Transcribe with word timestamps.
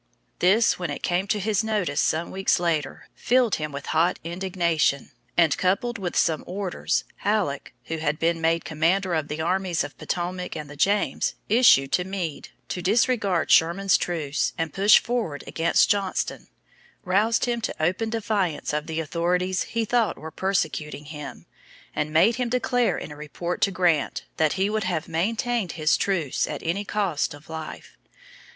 This, 0.39 0.79
when 0.79 0.89
it 0.89 1.03
came 1.03 1.27
to 1.27 1.39
his 1.39 1.63
notice 1.63 2.01
some 2.01 2.31
weeks 2.31 2.59
later, 2.59 3.07
filled 3.13 3.57
him 3.57 3.71
with 3.71 3.85
hot 3.93 4.17
indignation, 4.23 5.11
and, 5.37 5.55
coupled 5.55 5.99
with 5.99 6.15
some 6.17 6.43
orders 6.47 7.03
Halleck, 7.17 7.71
who 7.85 7.97
had 7.97 8.17
been 8.17 8.41
made 8.41 8.65
commander 8.65 9.13
of 9.13 9.27
the 9.27 9.41
armies 9.41 9.83
of 9.83 9.91
the 9.91 10.07
Potomac 10.07 10.55
and 10.55 10.67
the 10.67 10.75
James, 10.75 11.35
issued 11.49 11.91
to 11.91 12.03
Meade, 12.03 12.49
to 12.69 12.81
disregard 12.81 13.51
Sherman's 13.51 13.95
truce 13.95 14.53
and 14.57 14.73
push 14.73 14.97
forward 14.97 15.43
against 15.45 15.91
Johnston, 15.91 16.47
roused 17.03 17.45
him 17.45 17.61
to 17.61 17.75
open 17.83 18.09
defiance 18.09 18.73
of 18.73 18.87
the 18.87 18.99
authorities 18.99 19.61
he 19.61 19.85
thought 19.85 20.17
were 20.17 20.31
persecuting 20.31 21.05
him, 21.05 21.45
and 21.95 22.11
made 22.11 22.37
him 22.37 22.49
declare 22.49 22.97
in 22.97 23.11
a 23.11 23.15
report 23.15 23.61
to 23.61 23.69
Grant, 23.69 24.23
that 24.37 24.53
he 24.53 24.67
would 24.67 24.85
have 24.85 25.07
maintained 25.07 25.73
his 25.73 25.95
truce 25.95 26.47
at 26.47 26.63
any 26.63 26.83
cost 26.85 27.35
of 27.35 27.51
life. 27.51 27.99